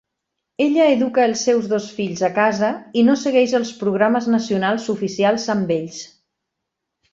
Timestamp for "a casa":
2.29-2.71